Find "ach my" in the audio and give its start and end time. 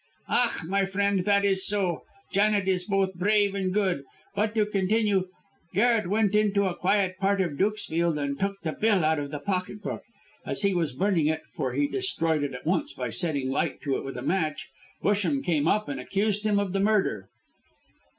0.27-0.83